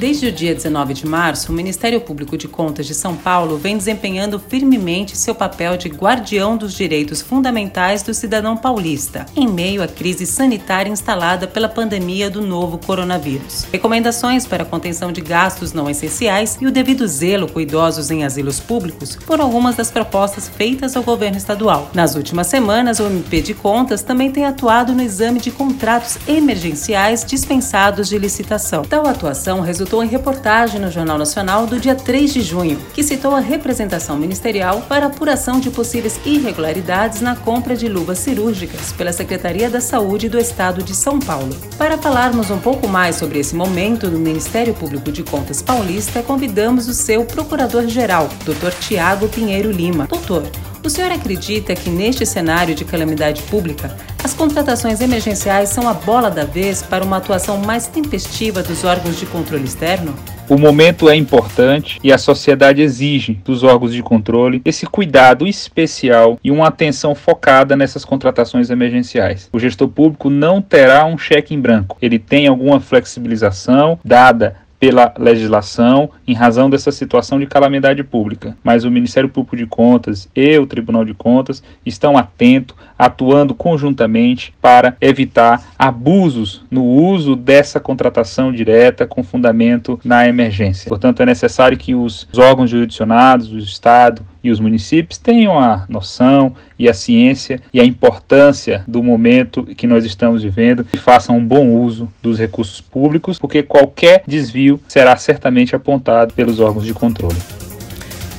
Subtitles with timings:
[0.00, 3.76] Desde o dia 19 de março, o Ministério Público de Contas de São Paulo vem
[3.76, 9.86] desempenhando firmemente seu papel de guardião dos direitos fundamentais do cidadão paulista, em meio à
[9.86, 13.66] crise sanitária instalada pela pandemia do novo coronavírus.
[13.70, 18.24] Recomendações para a contenção de gastos não essenciais e o devido zelo com idosos em
[18.24, 21.90] asilos públicos foram algumas das propostas feitas ao governo estadual.
[21.92, 27.22] Nas últimas semanas, o MP de Contas também tem atuado no exame de contratos emergenciais
[27.22, 28.82] dispensados de licitação.
[28.82, 33.34] Tal atuação resultou em reportagem no Jornal Nacional do dia 3 de junho, que citou
[33.34, 39.68] a representação ministerial para apuração de possíveis irregularidades na compra de luvas cirúrgicas pela Secretaria
[39.68, 41.54] da Saúde do Estado de São Paulo.
[41.76, 46.86] Para falarmos um pouco mais sobre esse momento do Ministério Público de Contas Paulista, convidamos
[46.86, 48.72] o seu Procurador-Geral, Dr.
[48.80, 50.06] Tiago Pinheiro Lima.
[50.06, 50.44] Doutor,
[50.82, 56.30] o senhor acredita que neste cenário de calamidade pública, as contratações emergenciais são a bola
[56.30, 60.14] da vez para uma atuação mais tempestiva dos órgãos de controle externo?
[60.48, 66.38] O momento é importante e a sociedade exige dos órgãos de controle esse cuidado especial
[66.42, 69.48] e uma atenção focada nessas contratações emergenciais.
[69.52, 75.12] O gestor público não terá um cheque em branco, ele tem alguma flexibilização dada pela
[75.18, 80.58] legislação em razão dessa situação de calamidade pública, mas o Ministério Público de Contas e
[80.58, 88.50] o Tribunal de Contas estão atentos, atuando conjuntamente para evitar abusos no uso dessa contratação
[88.50, 90.88] direta com fundamento na emergência.
[90.88, 96.54] Portanto, é necessário que os órgãos jurisdicionados, o Estado e os municípios tenham a noção
[96.78, 101.44] e a ciência e a importância do momento que nós estamos vivendo e façam um
[101.44, 107.36] bom uso dos recursos públicos, porque qualquer desvio será certamente apontado pelos órgãos de controle.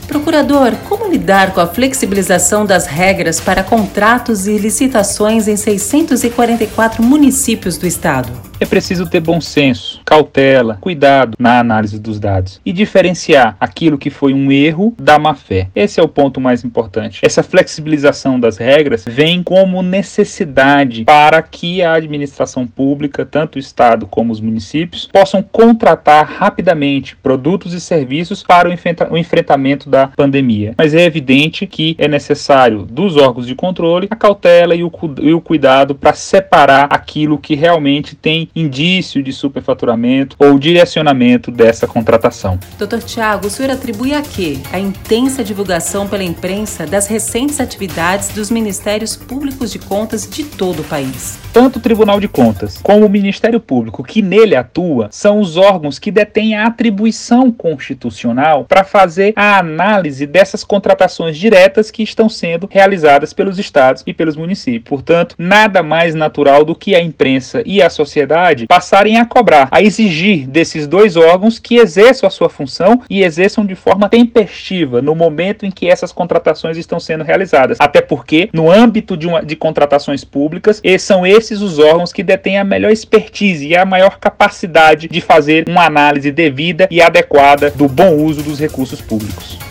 [0.08, 7.78] Procurador, como lidar com a flexibilização das regras para contratos e licitações em 644 municípios
[7.78, 8.51] do estado?
[8.62, 14.12] É preciso ter bom senso, cautela, cuidado na análise dos dados e diferenciar aquilo que
[14.12, 15.70] foi um erro da má fé.
[15.76, 17.22] Esse é o ponto mais importante.
[17.24, 24.06] Essa flexibilização das regras vem como necessidade para que a administração pública, tanto o Estado
[24.06, 28.70] como os municípios, possam contratar rapidamente produtos e serviços para
[29.10, 30.76] o enfrentamento da pandemia.
[30.78, 35.34] Mas é evidente que é necessário dos órgãos de controle a cautela e o, e
[35.34, 42.60] o cuidado para separar aquilo que realmente tem indício de superfaturamento ou direcionamento dessa contratação.
[42.78, 43.00] Dr.
[43.00, 44.58] Tiago, o senhor atribui a quê?
[44.72, 50.82] A intensa divulgação pela imprensa das recentes atividades dos Ministérios Públicos de Contas de todo
[50.82, 51.40] o país.
[51.54, 56.00] Tanto o Tribunal de Contas como o Ministério Público que nele atua são os órgãos
[56.00, 62.70] que detêm a atribuição constitucional para fazer a análise dessas contratações diretas que estão sendo
[62.72, 64.90] realizadas pelos estados e pelos municípios.
[64.90, 69.68] Portanto, nada mais natural do que a imprensa e a sociedade sociedade passarem a cobrar,
[69.72, 75.02] a exigir desses dois órgãos que exerçam a sua função e exerçam de forma tempestiva
[75.02, 77.78] no momento em que essas contratações estão sendo realizadas.
[77.80, 82.58] Até porque, no âmbito de, uma, de contratações públicas, são esses os órgãos que detêm
[82.58, 87.88] a melhor expertise e a maior capacidade de fazer uma análise devida e adequada do
[87.88, 89.71] bom uso dos recursos públicos.